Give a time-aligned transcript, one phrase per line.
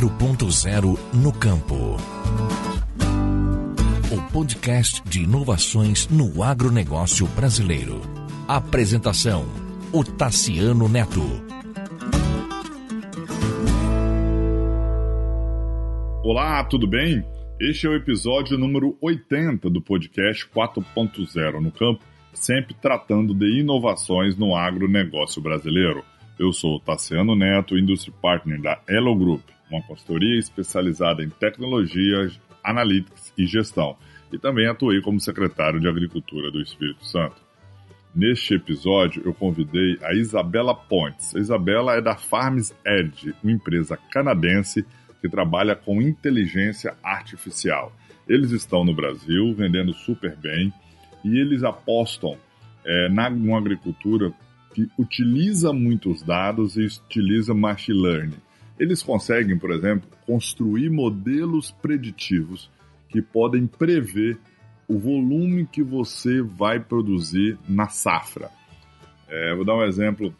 [0.00, 1.74] 4.0 no campo.
[4.10, 8.00] O podcast de inovações no agronegócio brasileiro.
[8.48, 9.44] Apresentação:
[9.92, 11.20] o Tassiano Neto.
[16.24, 17.22] Olá, tudo bem?
[17.60, 24.34] Este é o episódio número 80 do podcast 4.0 no campo, sempre tratando de inovações
[24.34, 26.02] no agronegócio brasileiro.
[26.38, 32.30] Eu sou Tassiano Neto, Industry Partner da Elo Group, uma consultoria especializada em tecnologia,
[32.62, 33.96] analytics e gestão,
[34.32, 37.36] e também atuei como secretário de Agricultura do Espírito Santo.
[38.14, 41.34] Neste episódio, eu convidei a Isabela Pontes.
[41.34, 44.84] A Isabela é da Farms Edge, uma empresa canadense
[45.20, 47.92] que trabalha com inteligência artificial.
[48.28, 50.72] Eles estão no Brasil vendendo super bem
[51.24, 52.36] e eles apostam
[52.84, 54.32] é, na uma agricultura
[54.74, 58.49] que utiliza muitos dados e utiliza machine learning.
[58.80, 62.70] Eles conseguem, por exemplo, construir modelos preditivos
[63.10, 64.38] que podem prever
[64.88, 68.50] o volume que você vai produzir na safra.
[69.28, 70.34] É, vou dar um exemplo.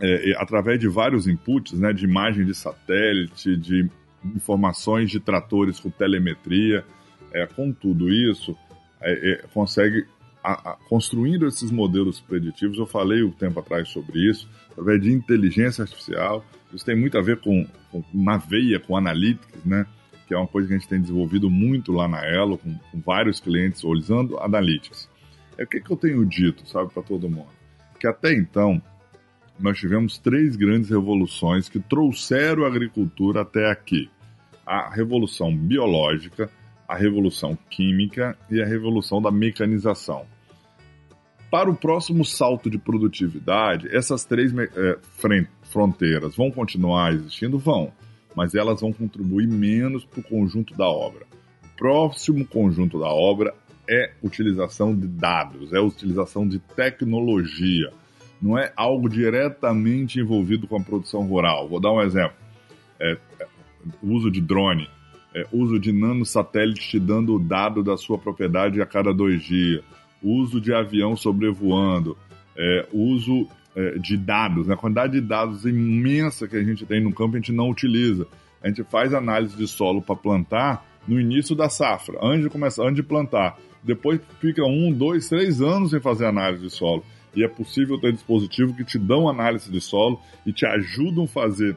[0.00, 3.90] É, através de vários inputs, né, de imagem de satélite, de
[4.24, 6.84] informações de tratores com telemetria,
[7.32, 8.56] é, com tudo isso,
[9.00, 10.06] é, é, consegue
[10.42, 15.12] a, a, construindo esses modelos preditivos, eu falei um tempo atrás sobre isso, através de
[15.12, 16.44] inteligência artificial.
[16.72, 19.86] Isso tem muito a ver com, com na veia, com analytics, né?
[20.26, 23.00] Que é uma coisa que a gente tem desenvolvido muito lá na Elo, com, com
[23.00, 25.08] vários clientes usando analytics.
[25.56, 27.48] É o que, que eu tenho dito, sabe, para todo mundo?
[27.98, 28.80] Que até então
[29.58, 34.10] nós tivemos três grandes revoluções que trouxeram a agricultura até aqui:
[34.64, 36.50] a revolução biológica,
[36.86, 40.26] a revolução química e a revolução da mecanização.
[41.50, 44.98] Para o próximo salto de produtividade, essas três é,
[45.62, 47.58] fronteiras vão continuar existindo?
[47.58, 47.90] Vão,
[48.36, 51.26] mas elas vão contribuir menos para o conjunto da obra.
[51.64, 53.54] O próximo conjunto da obra
[53.88, 57.92] é utilização de dados, é utilização de tecnologia.
[58.40, 61.68] Não é algo diretamente envolvido com a produção rural.
[61.68, 62.36] Vou dar um exemplo:
[63.00, 63.46] é, é
[64.02, 64.88] uso de drone
[65.34, 69.84] é, uso de nanosatélite te dando o dado da sua propriedade a cada dois dias,
[70.22, 72.16] uso de avião sobrevoando,
[72.56, 74.74] é, uso é, de dados, né?
[74.74, 78.26] a quantidade de dados imensa que a gente tem no campo a gente não utiliza.
[78.62, 82.82] A gente faz análise de solo para plantar no início da safra, antes de começar,
[82.82, 83.56] antes de plantar.
[83.82, 87.04] Depois fica um, dois, três anos sem fazer análise de solo.
[87.34, 91.28] E é possível ter dispositivos que te dão análise de solo e te ajudam a
[91.28, 91.76] fazer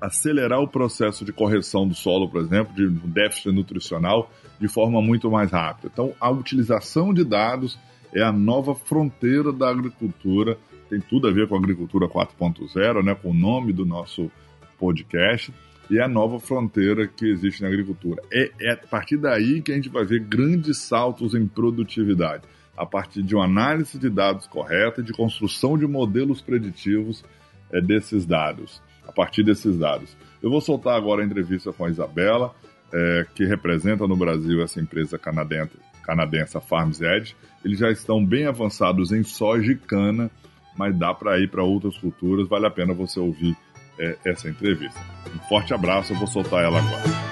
[0.00, 5.30] acelerar o processo de correção do solo, por exemplo, de déficit nutricional, de forma muito
[5.30, 5.90] mais rápida.
[5.92, 7.78] Então, a utilização de dados
[8.14, 10.56] é a nova fronteira da agricultura,
[10.88, 14.30] tem tudo a ver com a agricultura 4.0, né, com o nome do nosso
[14.78, 15.52] podcast,
[15.90, 18.22] e é a nova fronteira que existe na agricultura.
[18.32, 22.44] É, é a partir daí que a gente vai ver grandes saltos em produtividade,
[22.76, 27.22] a partir de uma análise de dados correta e de construção de modelos preditivos
[27.70, 28.80] é, desses dados
[29.10, 30.16] a partir desses dados.
[30.40, 32.54] Eu vou soltar agora a entrevista com a Isabela,
[32.92, 35.72] é, que representa no Brasil essa empresa canadense,
[36.04, 37.36] canadense Farms Edge.
[37.64, 40.30] Eles já estão bem avançados em soja e cana,
[40.76, 42.48] mas dá para ir para outras culturas.
[42.48, 43.56] Vale a pena você ouvir
[43.98, 45.00] é, essa entrevista.
[45.34, 47.29] Um forte abraço, eu vou soltar ela agora.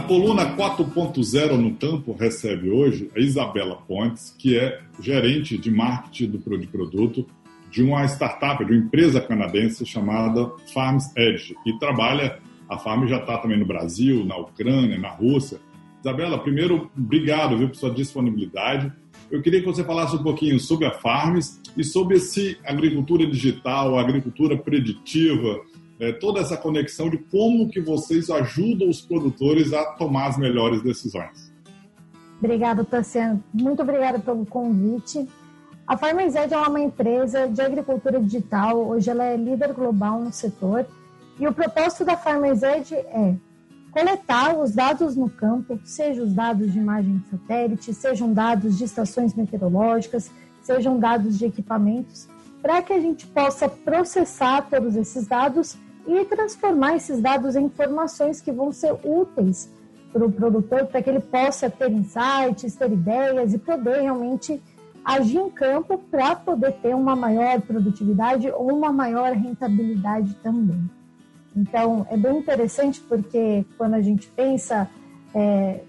[0.00, 6.58] Coluna 4.0 no campo recebe hoje a Isabela Pontes, que é gerente de marketing do
[6.58, 7.24] de produto
[7.70, 13.18] de uma startup, de uma empresa canadense chamada Farms Edge, e trabalha, a Farm já
[13.18, 15.60] está também no Brasil, na Ucrânia, na Rússia.
[16.00, 18.92] Isabela, primeiro, obrigado viu, por sua disponibilidade.
[19.30, 23.98] Eu queria que você falasse um pouquinho sobre a Farms e sobre esse agricultura digital,
[23.98, 25.60] agricultura preditiva,
[26.00, 30.82] é, toda essa conexão de como que vocês ajudam os produtores a tomar as melhores
[30.82, 31.52] decisões.
[32.38, 33.42] Obrigada, Tassiano.
[33.52, 35.26] Muito obrigada pelo convite.
[35.86, 38.86] A Farmers Ed é uma empresa de agricultura digital.
[38.88, 40.86] Hoje ela é líder global no setor.
[41.38, 43.34] E o propósito da Farmers Ed é
[43.90, 48.84] coletar os dados no campo, sejam os dados de imagem de satélite, sejam dados de
[48.84, 50.30] estações meteorológicas,
[50.62, 52.26] sejam dados de equipamentos,
[52.60, 55.76] para que a gente possa processar todos esses dados
[56.06, 59.70] e transformar esses dados em informações que vão ser úteis
[60.12, 64.62] para o produtor, para que ele possa ter insights, ter ideias e poder realmente
[65.04, 70.88] agir em campo para poder ter uma maior produtividade ou uma maior rentabilidade também.
[71.54, 74.88] Então, é bem interessante porque quando a gente pensa
[75.34, 75.80] é,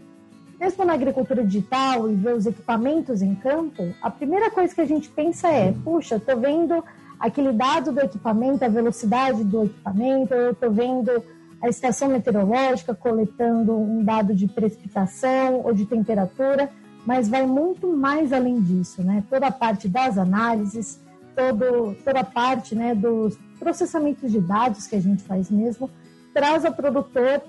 [0.60, 4.86] mesmo na agricultura digital e ver os equipamentos em campo, a primeira coisa que a
[4.86, 6.84] gente pensa é: puxa, estou vendo
[7.20, 11.24] aquele dado do equipamento, a velocidade do equipamento, eu estou vendo
[11.62, 16.70] a estação meteorológica coletando um dado de precipitação ou de temperatura,
[17.06, 19.24] mas vai muito mais além disso, né?
[19.30, 21.00] Toda a parte das análises,
[21.36, 25.90] todo, toda a parte né, dos processamentos de dados que a gente faz mesmo,
[26.34, 27.42] traz ao produtor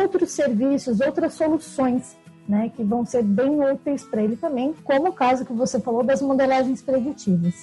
[0.00, 2.16] outros serviços, outras soluções
[2.48, 6.02] né, que vão ser bem úteis para ele também, como o caso que você falou
[6.02, 7.54] das modelagens preditivas.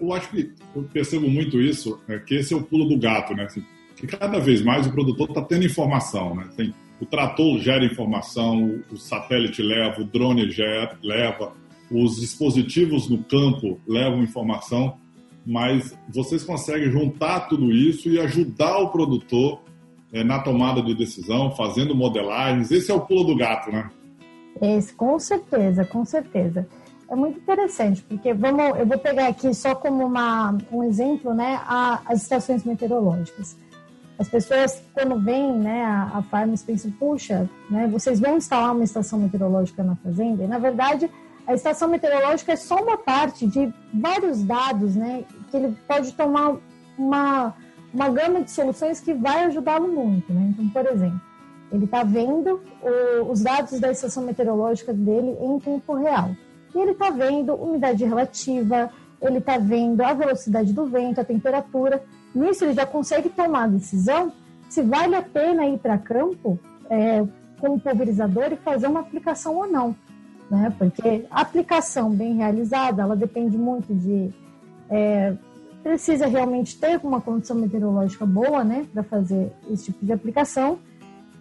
[0.00, 3.34] Eu acho que eu percebo muito isso, é, que esse é o pulo do gato,
[3.34, 3.44] né?
[3.44, 3.64] Assim,
[3.96, 6.48] que cada vez mais o produtor está tendo informação, né?
[6.56, 11.52] Tem, o trator gera informação, o satélite leva, o drone gera, leva,
[11.90, 14.96] os dispositivos no campo levam informação,
[15.44, 19.62] mas vocês conseguem juntar tudo isso e ajudar o produtor
[20.12, 22.70] é, na tomada de decisão, fazendo modelagens.
[22.70, 23.90] Esse é o pulo do gato, né?
[24.60, 26.68] Esse, com certeza, com certeza.
[27.10, 31.60] É muito interessante, porque vamos, eu vou pegar aqui só como uma, um exemplo, né,
[31.66, 33.56] a, as estações meteorológicas.
[34.16, 38.84] As pessoas, quando vêm né, a, a Farms, pensam, puxa, né, vocês vão instalar uma
[38.84, 40.44] estação meteorológica na fazenda?
[40.44, 41.10] E, na verdade,
[41.48, 46.58] a estação meteorológica é só uma parte de vários dados, né, que ele pode tomar
[46.96, 47.56] uma,
[47.92, 50.32] uma gama de soluções que vai ajudá-lo muito.
[50.32, 50.52] Né?
[50.54, 51.20] Então, por exemplo,
[51.72, 56.30] ele está vendo o, os dados da estação meteorológica dele em tempo real.
[56.74, 58.90] E ele está vendo umidade relativa,
[59.20, 62.02] ele está vendo a velocidade do vento, a temperatura.
[62.34, 64.32] Nisso, ele já consegue tomar a decisão
[64.70, 66.58] se vale a pena ir para campo
[66.88, 67.26] é,
[67.58, 69.96] com o pulverizador e fazer uma aplicação ou não.
[70.48, 70.72] Né?
[70.78, 74.32] Porque a aplicação bem realizada, ela depende muito de
[74.88, 75.34] é,
[75.82, 80.78] precisa realmente ter uma condição meteorológica boa, né, para fazer esse tipo de aplicação.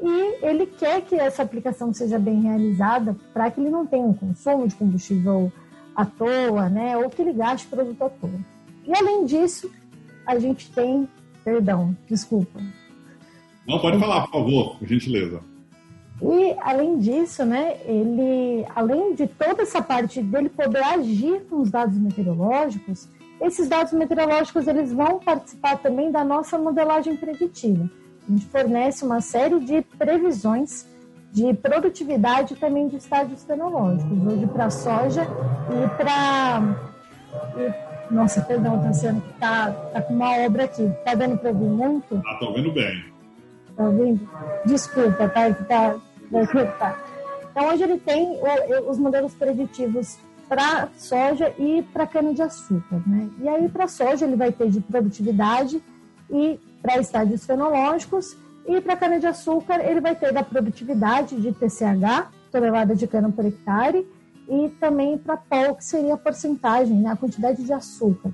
[0.02, 4.14] E ele quer que essa aplicação seja bem realizada para que ele não tenha um
[4.14, 5.52] consumo de combustível
[5.96, 8.40] à toa, né, ou que ele gaste produto à toa.
[8.86, 9.70] E além disso,
[10.26, 11.08] a gente tem,
[11.44, 12.62] perdão, desculpa.
[13.68, 15.42] Não, pode falar, por favor, por gentileza.
[16.22, 21.70] E além disso, né, ele, além de toda essa parte dele poder agir com os
[21.70, 23.10] dados meteorológicos,
[23.42, 27.90] esses dados meteorológicos eles vão participar também da nossa modelagem preditiva.
[28.30, 30.88] A gente fornece uma série de previsões
[31.32, 36.76] de produtividade também de estádios tecnológicos, hoje para soja e para.
[38.12, 40.88] Nossa, perdão, Tassiano, que tá, tá com uma obra aqui.
[41.04, 42.22] Tá dando para ouvir muito?
[42.24, 43.04] Ah, tô ouvindo bem.
[43.76, 44.30] Tá ouvindo?
[44.66, 45.52] Desculpa, tá?
[45.52, 45.96] Que tá,
[46.78, 47.00] tá.
[47.52, 48.40] Então, hoje ele tem
[48.88, 53.02] os modelos preditivos para soja e para cana-de-açúcar.
[53.08, 53.28] Né?
[53.42, 55.82] E aí, para soja, ele vai ter de produtividade
[56.30, 58.38] e para estádios fenológicos,
[58.68, 64.08] e para cana-de-açúcar, ele vai ter da produtividade de TCH, tonelada de cana por hectare,
[64.48, 67.12] e também para pó, que seria a porcentagem, né?
[67.12, 68.32] a quantidade de açúcar.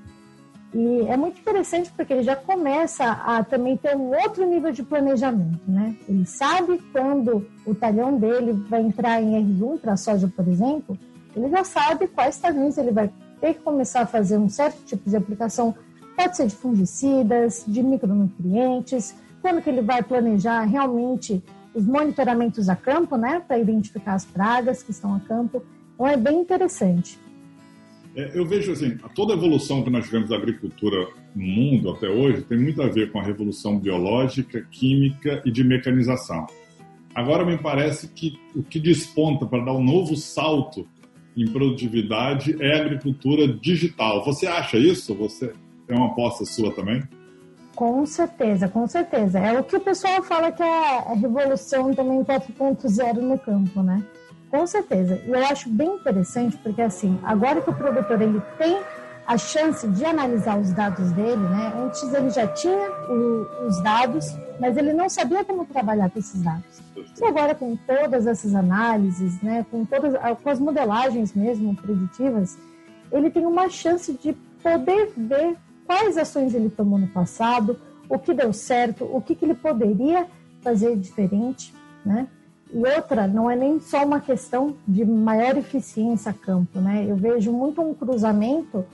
[0.73, 4.83] E é muito interessante porque ele já começa a também ter um outro nível de
[4.83, 5.95] planejamento, né?
[6.05, 10.99] Ele sabe quando o talhão dele vai entrar em R1 para soja, por exemplo,
[11.33, 13.09] ele já sabe quais caminhos ele vai
[13.39, 15.73] ter que começar a fazer um certo tipo de aplicação,
[16.15, 22.75] pode ser de fungicidas, de micronutrientes, quando que ele vai planejar realmente os monitoramentos a
[22.75, 25.63] campo, né, para identificar as pragas que estão a campo.
[25.93, 27.19] Então é bem interessante.
[28.15, 32.07] É, eu vejo assim, toda a evolução que nós tivemos da agricultura no mundo até
[32.07, 36.47] hoje tem muito a ver com a revolução biológica, química e de mecanização.
[37.13, 40.87] Agora me parece que o que desponta para dar um novo salto
[41.35, 44.23] em produtividade é a agricultura digital.
[44.23, 45.13] Você acha isso?
[45.15, 45.53] Você
[45.87, 47.03] é uma aposta sua também?
[47.75, 49.39] Com certeza, com certeza.
[49.39, 54.03] É o que o pessoal fala que é a revolução também 4.0 no campo, né?
[54.49, 55.21] Com certeza.
[55.25, 58.79] E eu acho bem interessante porque assim, agora que o produtor ele tem
[59.27, 61.73] a chance de analisar os dados dele, né?
[61.75, 64.25] Antes ele já tinha o, os dados,
[64.59, 66.81] mas ele não sabia como trabalhar com esses dados.
[66.95, 72.57] E agora com todas essas análises, né, com todas com as modelagens mesmo preditivas,
[73.11, 78.33] ele tem uma chance de poder ver quais ações ele tomou no passado, o que
[78.33, 80.27] deu certo, o que, que ele poderia
[80.61, 81.73] fazer diferente,
[82.05, 82.27] né?
[82.73, 87.05] E outra, não é nem só uma questão de maior eficiência a campo, né?
[87.07, 88.85] Eu vejo muito um cruzamento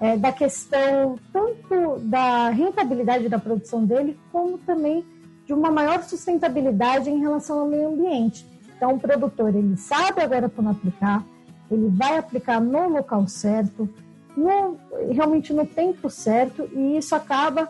[0.00, 5.04] é, da questão tanto da rentabilidade da produção dele, como também
[5.44, 8.46] de uma maior sustentabilidade em relação ao meio ambiente.
[8.76, 11.22] Então, o produtor ele sabe agora como aplicar,
[11.70, 13.88] ele vai aplicar no local certo,
[14.36, 14.78] no,
[15.12, 17.68] realmente no tempo certo, e isso acaba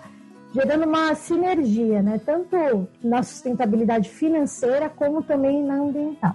[0.52, 2.20] gerando uma sinergia, né?
[2.24, 6.34] tanto na sustentabilidade financeira como também na ambiental.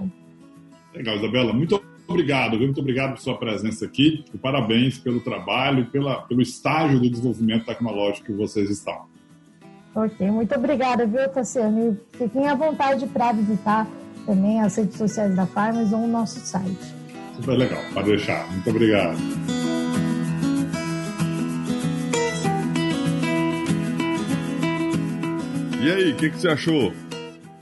[0.93, 1.53] Legal, Isabela.
[1.53, 6.41] Muito obrigado, muito obrigado por sua presença aqui e parabéns pelo trabalho e pela, pelo
[6.41, 9.05] estágio do desenvolvimento tecnológico que vocês estão.
[9.93, 11.97] Ok, muito obrigada, viu, Tassiano?
[12.13, 13.87] E fiquem à vontade para visitar
[14.25, 16.93] também as redes sociais da Farmers ou o nosso site.
[17.35, 18.49] Super legal, pode deixar.
[18.51, 19.17] Muito obrigado.
[25.85, 26.91] E aí, o que, que você achou?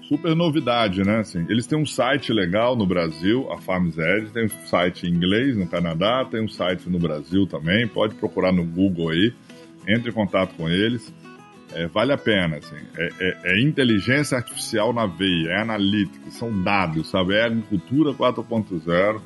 [0.08, 1.18] super novidade, né?
[1.18, 5.10] Assim, eles têm um site legal no Brasil, a Farms Edge, tem um site em
[5.10, 9.34] inglês no Canadá, tem um site no Brasil também, pode procurar no Google aí,
[9.86, 11.14] entre em contato com eles.
[11.74, 16.64] É, vale a pena, assim, é, é, é, inteligência artificial na veia, é analítica, são
[16.64, 17.34] dados, sabe?
[17.34, 19.20] É agricultura 4.0.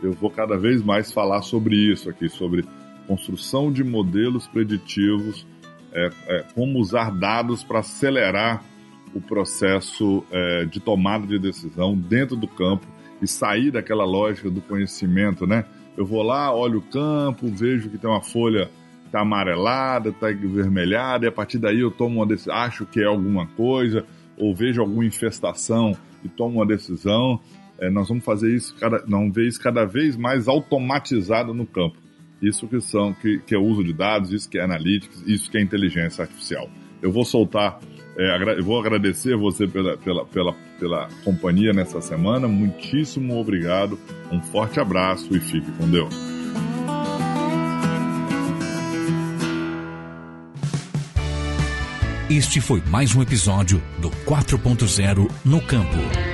[0.00, 2.64] Eu vou cada vez mais falar sobre isso aqui, sobre
[3.08, 5.44] construção de modelos preditivos,
[5.94, 8.62] é, é, como usar dados para acelerar
[9.14, 12.86] o processo é, de tomada de decisão dentro do campo
[13.22, 15.64] e sair daquela lógica do conhecimento, né?
[15.96, 18.68] Eu vou lá, olho o campo, vejo que tem uma folha
[19.12, 23.04] tá amarelada, tá vermelhada, e a partir daí eu tomo uma decisão, acho que é
[23.04, 24.04] alguma coisa,
[24.36, 27.38] ou vejo alguma infestação e tomo uma decisão.
[27.78, 31.96] É, nós vamos fazer isso, cada, não ver isso cada vez mais automatizado no campo.
[32.42, 35.58] Isso que são, que, que é uso de dados, isso que é analytics, isso que
[35.58, 36.68] é inteligência artificial.
[37.00, 37.80] Eu vou soltar
[38.16, 42.46] é, eu vou agradecer você pela, pela, pela, pela companhia nessa semana.
[42.46, 43.98] Muitíssimo obrigado.
[44.30, 46.14] Um forte abraço e fique com Deus.
[52.30, 56.33] Este foi mais um episódio do 4.0 no Campo.